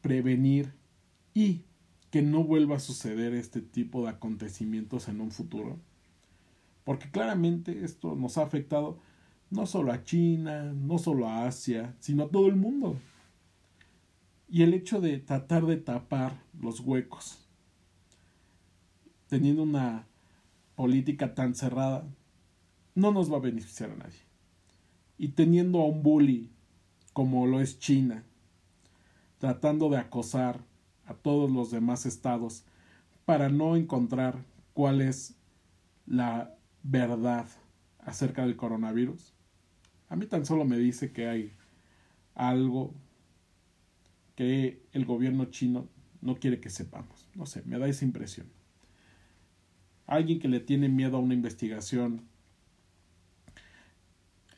prevenir 0.00 0.74
y 1.34 1.64
que 2.10 2.22
no 2.22 2.44
vuelva 2.44 2.76
a 2.76 2.80
suceder 2.80 3.34
este 3.34 3.60
tipo 3.60 4.04
de 4.04 4.10
acontecimientos 4.10 5.08
en 5.08 5.20
un 5.20 5.30
futuro. 5.30 5.78
Porque 6.84 7.10
claramente 7.10 7.84
esto 7.84 8.16
nos 8.16 8.36
ha 8.36 8.42
afectado 8.42 8.98
no 9.50 9.66
solo 9.66 9.92
a 9.92 10.02
China, 10.04 10.72
no 10.72 10.98
solo 10.98 11.28
a 11.28 11.46
Asia, 11.46 11.94
sino 12.00 12.24
a 12.24 12.28
todo 12.28 12.46
el 12.46 12.56
mundo. 12.56 12.96
Y 14.48 14.62
el 14.62 14.74
hecho 14.74 15.00
de 15.00 15.18
tratar 15.18 15.66
de 15.66 15.76
tapar 15.76 16.42
los 16.60 16.80
huecos, 16.80 17.46
teniendo 19.28 19.62
una 19.62 20.08
política 20.74 21.34
tan 21.34 21.54
cerrada, 21.54 22.08
no 23.00 23.12
nos 23.12 23.32
va 23.32 23.38
a 23.38 23.40
beneficiar 23.40 23.90
a 23.90 23.96
nadie. 23.96 24.20
Y 25.18 25.28
teniendo 25.28 25.80
a 25.80 25.86
un 25.86 26.02
bully 26.02 26.50
como 27.12 27.46
lo 27.46 27.60
es 27.60 27.78
China, 27.78 28.24
tratando 29.38 29.88
de 29.88 29.98
acosar 29.98 30.64
a 31.06 31.14
todos 31.14 31.50
los 31.50 31.70
demás 31.70 32.06
estados 32.06 32.64
para 33.24 33.48
no 33.48 33.76
encontrar 33.76 34.44
cuál 34.74 35.00
es 35.00 35.36
la 36.06 36.54
verdad 36.82 37.46
acerca 37.98 38.42
del 38.42 38.56
coronavirus, 38.56 39.34
a 40.08 40.16
mí 40.16 40.26
tan 40.26 40.46
solo 40.46 40.64
me 40.64 40.78
dice 40.78 41.12
que 41.12 41.28
hay 41.28 41.52
algo 42.34 42.94
que 44.34 44.82
el 44.92 45.04
gobierno 45.04 45.46
chino 45.46 45.88
no 46.20 46.36
quiere 46.36 46.60
que 46.60 46.70
sepamos. 46.70 47.28
No 47.34 47.46
sé, 47.46 47.62
me 47.64 47.78
da 47.78 47.88
esa 47.88 48.04
impresión. 48.04 48.46
Alguien 50.06 50.40
que 50.40 50.48
le 50.48 50.60
tiene 50.60 50.88
miedo 50.88 51.16
a 51.16 51.20
una 51.20 51.34
investigación 51.34 52.29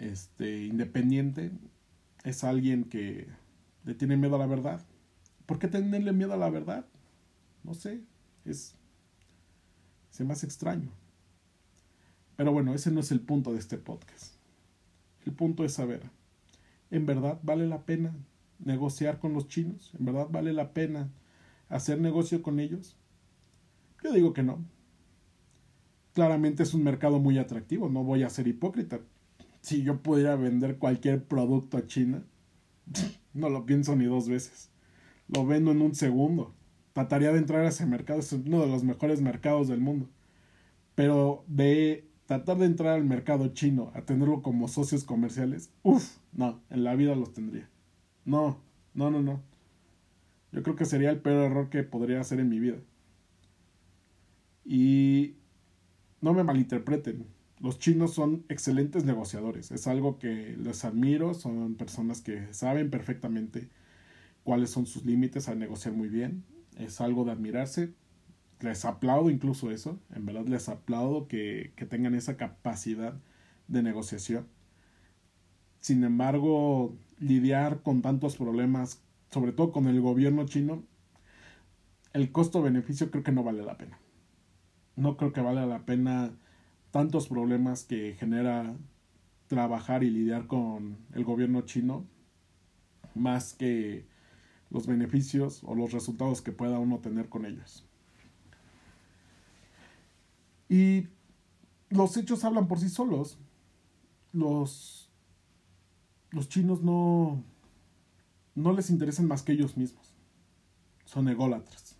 este, 0.03 0.65
independiente 0.65 1.51
es 2.25 2.45
alguien 2.45 2.85
que 2.85 3.29
le 3.85 3.95
tiene 3.95 4.17
miedo 4.17 4.37
a 4.37 4.38
la 4.38 4.47
verdad. 4.47 4.85
¿Por 5.47 5.59
qué 5.59 5.69
tenerle 5.69 6.12
miedo 6.12 6.33
a 6.33 6.37
la 6.37 6.51
verdad? 6.51 6.87
No 7.65 7.75
sé, 7.75 8.03
es 8.45 8.77
se 10.11 10.25
me 10.25 10.35
extraño. 10.35 10.91
Pero 12.37 12.53
bueno, 12.53 12.75
ese 12.75 12.91
no 12.91 13.01
es 13.01 13.11
el 13.12 13.21
punto 13.21 13.53
de 13.53 13.59
este 13.59 13.79
podcast. 13.79 14.35
El 15.25 15.33
punto 15.33 15.65
es 15.65 15.73
saber, 15.73 16.03
¿en 16.91 17.07
verdad 17.07 17.41
vale 17.43 17.67
la 17.67 17.87
pena 17.87 18.15
negociar 18.59 19.19
con 19.19 19.33
los 19.33 19.49
chinos? 19.49 19.93
¿En 19.99 20.05
verdad 20.05 20.29
vale 20.31 20.53
la 20.53 20.75
pena 20.75 21.11
hacer 21.69 21.99
negocio 22.01 22.43
con 22.43 22.61
ellos? 22.61 22.97
Yo 24.03 24.12
digo 24.12 24.35
que 24.35 24.43
no. 24.43 24.65
Claramente 26.12 26.62
es 26.62 26.75
un 26.75 26.85
mercado 26.85 27.19
muy 27.19 27.38
atractivo, 27.38 27.88
no 27.88 28.05
voy 28.05 28.23
a 28.23 28.31
ser 28.31 28.47
hipócrita. 28.49 29.01
Si 29.62 29.83
yo 29.83 30.03
pudiera 30.03 30.37
vender 30.37 30.79
cualquier 30.79 31.25
producto 31.25 31.79
a 31.79 31.87
China, 31.87 32.25
no 33.33 33.48
lo 33.48 33.64
pienso 33.64 33.96
ni 33.96 34.05
dos 34.05 34.29
veces. 34.29 34.70
Lo 35.29 35.46
vendo 35.46 35.70
en 35.70 35.81
un 35.81 35.94
segundo. 35.94 36.55
Trataría 36.92 37.33
de 37.33 37.38
entrar 37.38 37.64
a 37.64 37.68
ese 37.68 37.87
mercado, 37.87 38.20
es 38.20 38.33
uno 38.33 38.61
de 38.61 38.66
los 38.66 38.85
mejores 38.85 39.22
mercados 39.22 39.68
del 39.68 39.81
mundo. 39.81 40.11
Pero 40.94 41.44
de 41.46 42.07
tratar 42.27 42.59
de 42.59 42.66
entrar 42.66 42.94
al 42.94 43.05
mercado 43.05 43.48
chino, 43.48 43.92
a 43.94 44.03
tenerlo 44.03 44.42
como 44.42 44.68
socios 44.68 45.05
comerciales, 45.05 45.70
uff, 45.83 46.18
no, 46.33 46.61
en 46.68 46.85
la 46.85 46.94
vida 46.94 47.14
los 47.14 47.33
tendría. 47.33 47.68
No, 48.25 48.59
no, 48.94 49.11
no, 49.11 49.22
no. 49.22 49.42
Yo 50.53 50.62
creo 50.62 50.77
que 50.77 50.85
sería 50.85 51.11
el 51.11 51.20
peor 51.20 51.44
error 51.44 51.70
que 51.70 51.83
podría 51.83 52.20
hacer 52.20 52.40
en 52.40 52.48
mi 52.48 52.59
vida. 52.59 52.79
Y 54.64 55.37
no 56.20 56.35
me 56.35 56.44
malinterpreten, 56.44 57.27
los 57.62 57.79
chinos 57.79 58.12
son 58.12 58.44
excelentes 58.48 59.05
negociadores, 59.05 59.70
es 59.70 59.87
algo 59.87 60.18
que 60.18 60.57
les 60.57 60.85
admiro, 60.85 61.33
son 61.33 61.77
personas 61.77 62.20
que 62.20 62.53
saben 62.53 62.90
perfectamente 62.90 63.68
cuáles 64.42 64.70
son 64.70 64.85
sus 64.85 65.05
límites 65.05 65.48
a 65.48 65.55
negociar 65.55 65.94
muy 65.94 66.09
bien, 66.09 66.42
es 66.77 67.01
algo 67.01 67.25
de 67.25 67.31
admirarse, 67.31 67.94
les 68.61 68.85
aplaudo 68.85 69.31
incluso 69.31 69.70
eso, 69.70 70.01
en 70.12 70.27
verdad 70.27 70.46
les 70.46 70.68
aplaudo 70.68 71.29
que, 71.29 71.72
que 71.77 71.87
tengan 71.87 72.16
esa 72.16 72.37
capacidad 72.37 73.14
de 73.68 73.83
negociación. 73.85 74.48
Sin 75.79 76.03
embargo, 76.03 76.96
lidiar 77.20 77.83
con 77.83 78.03
tantos 78.03 78.37
problemas, 78.37 79.03
sobre 79.31 79.53
todo 79.53 79.70
con 79.70 79.87
el 79.87 80.01
gobierno 80.01 80.46
chino, 80.46 80.83
el 82.12 82.33
costo-beneficio 82.33 83.12
creo 83.12 83.22
que 83.22 83.33
no 83.33 83.44
vale 83.44 83.62
la 83.62 83.79
pena. 83.79 84.01
No 84.96 85.16
creo 85.16 85.33
que 85.33 85.40
vale 85.40 85.64
la 85.64 85.87
pena 85.87 86.33
tantos 86.93 87.27
problemas 87.27 87.85
que 87.85 88.15
genera 88.15 88.77
trabajar 89.49 90.05
y 90.05 90.11
lidiar 90.11 90.47
con 90.47 90.99
el 91.15 91.25
gobierno 91.25 91.63
chino, 91.63 92.07
más 93.15 93.55
que 93.55 94.07
los 94.71 94.87
beneficios 94.87 95.63
o 95.65 95.75
los 95.75 95.93
resultados 95.93 96.43
que 96.43 96.53
pueda 96.53 96.79
uno 96.79 97.01
tener 97.01 97.29
con 97.29 97.45
ellos. 97.45 97.85
Y 100.69 101.09
los 101.89 102.17
hechos 102.17 102.45
hablan 102.45 102.69
por 102.69 102.79
sí 102.79 102.89
solos. 102.89 103.39
Los, 104.33 105.11
los 106.31 106.49
chinos 106.49 106.83
no, 106.83 107.43
no 108.55 108.73
les 108.73 108.91
interesan 108.91 109.27
más 109.27 109.43
que 109.43 109.53
ellos 109.53 109.77
mismos. 109.77 110.15
Son 111.05 111.29
ególatras. 111.29 111.97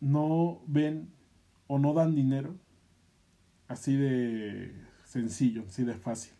No 0.00 0.60
ven 0.66 1.12
o 1.72 1.78
no 1.78 1.94
dan 1.94 2.14
dinero 2.14 2.54
así 3.66 3.96
de 3.96 4.74
sencillo, 5.04 5.64
así 5.66 5.84
de 5.84 5.94
fácil. 5.94 6.34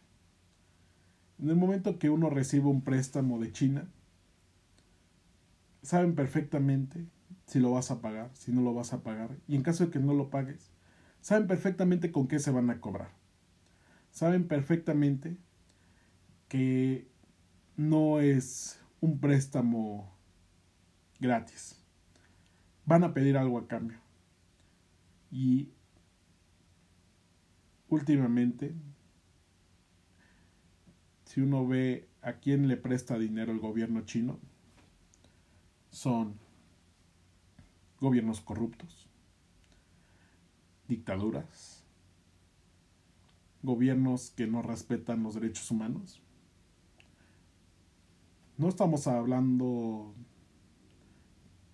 En 1.38 1.48
el 1.48 1.56
momento 1.56 1.98
que 1.98 2.10
uno 2.10 2.28
recibe 2.28 2.66
un 2.66 2.82
préstamo 2.82 3.40
de 3.40 3.50
China, 3.50 3.88
saben 5.80 6.14
perfectamente 6.14 7.06
si 7.46 7.60
lo 7.60 7.70
vas 7.70 7.90
a 7.90 8.02
pagar, 8.02 8.30
si 8.34 8.52
no 8.52 8.60
lo 8.60 8.74
vas 8.74 8.92
a 8.92 9.02
pagar. 9.02 9.30
Y 9.48 9.56
en 9.56 9.62
caso 9.62 9.86
de 9.86 9.90
que 9.90 10.00
no 10.00 10.12
lo 10.12 10.28
pagues, 10.28 10.70
saben 11.22 11.46
perfectamente 11.46 12.12
con 12.12 12.28
qué 12.28 12.38
se 12.38 12.50
van 12.50 12.68
a 12.68 12.78
cobrar. 12.78 13.12
Saben 14.10 14.46
perfectamente 14.46 15.38
que 16.48 17.08
no 17.78 18.20
es 18.20 18.78
un 19.00 19.18
préstamo 19.18 20.14
gratis. 21.20 21.82
Van 22.84 23.02
a 23.02 23.14
pedir 23.14 23.38
algo 23.38 23.56
a 23.56 23.66
cambio. 23.66 24.02
Y 25.32 25.72
últimamente, 27.88 28.74
si 31.24 31.40
uno 31.40 31.66
ve 31.66 32.10
a 32.20 32.34
quién 32.34 32.68
le 32.68 32.76
presta 32.76 33.18
dinero 33.18 33.50
el 33.50 33.58
gobierno 33.58 34.02
chino, 34.02 34.38
son 35.90 36.38
gobiernos 37.98 38.42
corruptos, 38.42 39.08
dictaduras, 40.86 41.82
gobiernos 43.62 44.32
que 44.32 44.46
no 44.46 44.60
respetan 44.60 45.22
los 45.22 45.34
derechos 45.34 45.70
humanos. 45.70 46.20
No 48.58 48.68
estamos 48.68 49.06
hablando 49.06 50.14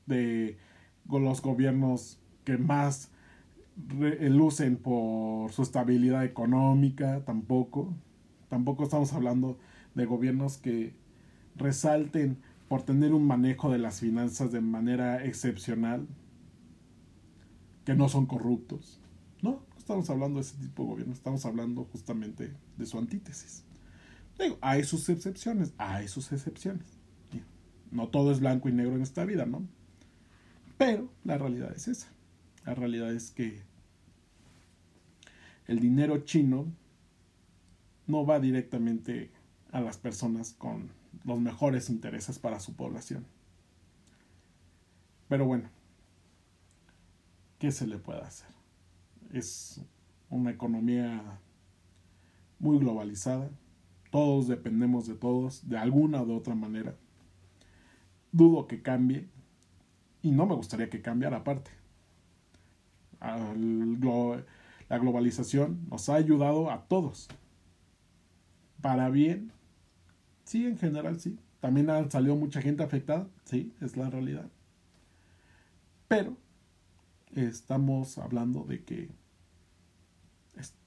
de 0.06 0.58
los 1.08 1.42
gobiernos 1.42 2.20
que 2.44 2.56
más 2.56 3.10
lucen 3.86 4.76
por 4.76 5.52
su 5.52 5.62
estabilidad 5.62 6.24
económica, 6.24 7.24
tampoco. 7.24 7.94
Tampoco 8.48 8.84
estamos 8.84 9.12
hablando 9.12 9.58
de 9.94 10.06
gobiernos 10.06 10.58
que 10.58 10.94
resalten 11.56 12.38
por 12.68 12.82
tener 12.82 13.12
un 13.14 13.26
manejo 13.26 13.70
de 13.70 13.78
las 13.78 14.00
finanzas 14.00 14.52
de 14.52 14.60
manera 14.60 15.24
excepcional, 15.24 16.06
que 17.84 17.94
no 17.94 18.08
son 18.08 18.26
corruptos. 18.26 19.00
No, 19.42 19.50
no 19.50 19.78
estamos 19.78 20.10
hablando 20.10 20.38
de 20.38 20.42
ese 20.42 20.56
tipo 20.58 20.82
de 20.82 20.88
gobierno, 20.90 21.14
estamos 21.14 21.44
hablando 21.46 21.84
justamente 21.84 22.52
de 22.76 22.86
su 22.86 22.98
antítesis. 22.98 23.64
Digo, 24.38 24.58
hay 24.60 24.84
sus 24.84 25.08
excepciones, 25.08 25.72
hay 25.78 26.08
sus 26.08 26.32
excepciones. 26.32 26.86
No 27.90 28.08
todo 28.08 28.32
es 28.32 28.40
blanco 28.40 28.68
y 28.68 28.72
negro 28.72 28.96
en 28.96 29.02
esta 29.02 29.24
vida, 29.24 29.46
¿no? 29.46 29.66
Pero 30.76 31.10
la 31.24 31.38
realidad 31.38 31.72
es 31.74 31.88
esa. 31.88 32.08
La 32.66 32.74
realidad 32.74 33.12
es 33.12 33.30
que 33.30 33.62
el 35.68 35.80
dinero 35.80 36.18
chino 36.24 36.66
no 38.06 38.26
va 38.26 38.40
directamente 38.40 39.30
a 39.70 39.80
las 39.80 39.98
personas 39.98 40.54
con 40.54 40.90
los 41.24 41.38
mejores 41.38 41.90
intereses 41.90 42.38
para 42.38 42.58
su 42.58 42.74
población. 42.74 43.26
Pero 45.28 45.46
bueno, 45.46 45.68
¿qué 47.58 47.70
se 47.70 47.86
le 47.86 47.98
puede 47.98 48.22
hacer? 48.22 48.48
Es 49.32 49.82
una 50.30 50.50
economía 50.50 51.38
muy 52.58 52.78
globalizada, 52.78 53.50
todos 54.10 54.48
dependemos 54.48 55.06
de 55.06 55.14
todos 55.14 55.68
de 55.68 55.76
alguna 55.76 56.22
o 56.22 56.26
de 56.26 56.34
otra 56.34 56.54
manera. 56.54 56.96
Dudo 58.32 58.66
que 58.66 58.80
cambie 58.80 59.28
y 60.22 60.30
no 60.30 60.46
me 60.46 60.54
gustaría 60.54 60.88
que 60.88 61.02
cambiara 61.02 61.38
aparte. 61.38 61.70
La 64.88 64.98
globalización 64.98 65.86
nos 65.90 66.08
ha 66.08 66.14
ayudado 66.14 66.70
a 66.70 66.86
todos. 66.86 67.28
Para 68.80 69.10
bien 69.10 69.52
Sí, 70.48 70.64
en 70.64 70.78
general 70.78 71.20
sí. 71.20 71.38
También 71.60 71.90
ha 71.90 72.10
salido 72.10 72.34
mucha 72.34 72.62
gente 72.62 72.82
afectada, 72.82 73.28
sí, 73.44 73.74
es 73.82 73.98
la 73.98 74.08
realidad. 74.08 74.48
Pero 76.08 76.38
estamos 77.34 78.16
hablando 78.16 78.64
de 78.64 78.82
que 78.82 79.10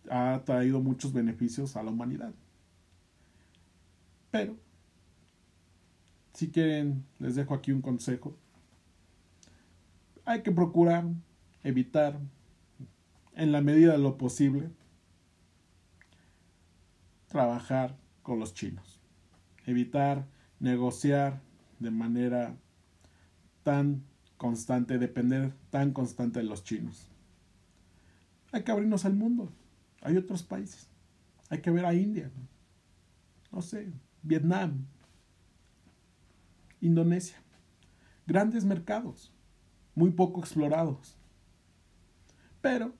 ha 0.10 0.42
traído 0.46 0.82
muchos 0.82 1.14
beneficios 1.14 1.76
a 1.76 1.84
la 1.84 1.92
humanidad. 1.92 2.34
Pero, 4.32 4.58
si 6.34 6.50
quieren, 6.50 7.06
les 7.20 7.36
dejo 7.36 7.54
aquí 7.54 7.72
un 7.72 7.84
consejo. 7.84 8.36
Hay 10.26 10.42
que 10.42 10.52
procurar 10.52 11.06
evitar, 11.64 12.20
en 13.36 13.52
la 13.52 13.62
medida 13.62 13.94
de 13.94 14.00
lo 14.00 14.17
posible, 14.17 14.70
trabajar 17.28 17.98
con 18.22 18.39
los 18.39 18.54
chinos 18.54 19.02
evitar 19.65 20.28
negociar 20.60 21.41
de 21.80 21.91
manera 21.91 22.56
tan 23.63 24.04
constante, 24.38 24.98
depender 24.98 25.54
tan 25.70 25.91
constante 25.91 26.39
de 26.39 26.46
los 26.46 26.63
chinos. 26.63 27.08
Hay 28.52 28.63
que 28.63 28.72
abrirnos 28.72 29.06
al 29.06 29.13
mundo. 29.13 29.52
Hay 30.02 30.17
otros 30.17 30.44
países. 30.44 30.88
Hay 31.50 31.62
que 31.62 31.72
ver 31.72 31.86
a 31.86 31.94
India. 31.94 32.32
No 33.52 33.62
sé, 33.62 33.91
Vietnam, 34.24 34.86
Indonesia. 36.80 37.38
Grandes 38.26 38.65
mercados, 38.65 39.32
muy 39.96 40.12
poco 40.12 40.39
explorados. 40.39 41.17
Pero 42.62 42.94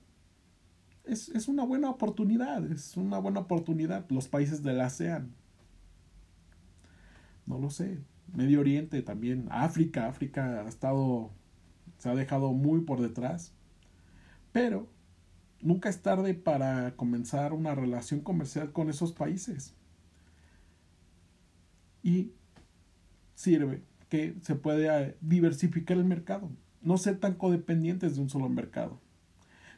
es, 1.04 1.28
es, 1.30 1.48
una 1.48 1.64
buena 1.64 1.90
oportunidad, 1.90 2.70
es 2.70 2.96
una 2.96 3.18
buena 3.18 3.40
oportunidad. 3.40 4.08
Los 4.10 4.28
países 4.28 4.62
del 4.62 4.80
ASEAN 4.80 5.34
no 7.46 7.58
lo 7.58 7.70
sé, 7.70 7.98
Medio 8.34 8.60
Oriente 8.60 9.02
también, 9.02 9.48
África, 9.50 10.06
África 10.06 10.62
ha 10.62 10.68
estado, 10.68 11.30
se 11.98 12.08
ha 12.08 12.14
dejado 12.14 12.52
muy 12.52 12.80
por 12.82 13.00
detrás, 13.00 13.52
pero 14.52 14.88
nunca 15.60 15.88
es 15.88 16.02
tarde 16.02 16.34
para 16.34 16.96
comenzar 16.96 17.52
una 17.52 17.74
relación 17.74 18.20
comercial 18.20 18.72
con 18.72 18.88
esos 18.88 19.12
países. 19.12 19.74
Y 22.02 22.32
sirve 23.34 23.82
que 24.08 24.34
se 24.42 24.54
puede 24.54 25.16
diversificar 25.20 25.96
el 25.96 26.04
mercado, 26.04 26.50
no 26.80 26.96
ser 26.98 27.18
tan 27.18 27.34
codependientes 27.34 28.16
de 28.16 28.22
un 28.22 28.30
solo 28.30 28.48
mercado. 28.48 29.00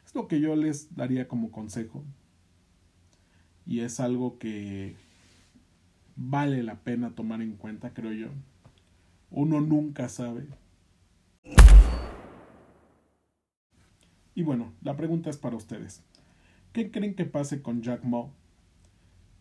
Es 0.05 0.13
lo 0.13 0.27
que 0.27 0.39
yo 0.39 0.55
les 0.55 0.95
daría 0.95 1.27
como 1.27 1.51
consejo. 1.51 2.03
Y 3.65 3.79
es 3.79 3.99
algo 3.99 4.37
que 4.37 4.95
vale 6.15 6.63
la 6.63 6.75
pena 6.75 7.15
tomar 7.15 7.41
en 7.41 7.55
cuenta, 7.55 7.93
creo 7.93 8.13
yo. 8.13 8.27
Uno 9.31 9.59
nunca 9.61 10.07
sabe. 10.07 10.47
Y 14.35 14.43
bueno, 14.43 14.73
la 14.81 14.95
pregunta 14.95 15.29
es 15.29 15.37
para 15.37 15.55
ustedes. 15.55 16.03
¿Qué 16.73 16.91
creen 16.91 17.15
que 17.15 17.25
pase 17.25 17.61
con 17.61 17.81
Jack 17.81 18.03
Ma? 18.03 18.27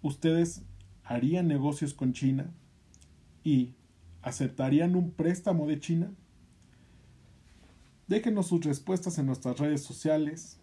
¿Ustedes 0.02 0.62
harían 1.02 1.48
negocios 1.48 1.94
con 1.94 2.12
China 2.12 2.50
y 3.42 3.74
aceptarían 4.22 4.94
un 4.94 5.10
préstamo 5.10 5.66
de 5.66 5.80
China? 5.80 6.12
Déjenos 8.06 8.48
sus 8.48 8.62
respuestas 8.64 9.18
en 9.18 9.26
nuestras 9.26 9.58
redes 9.58 9.82
sociales 9.82 10.58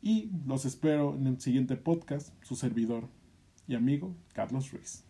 y 0.00 0.30
los 0.46 0.64
espero 0.64 1.14
en 1.14 1.26
el 1.26 1.40
siguiente 1.40 1.76
podcast, 1.76 2.32
su 2.42 2.56
servidor 2.56 3.08
y 3.66 3.74
amigo 3.74 4.14
Carlos 4.32 4.72
Ruiz. 4.72 5.04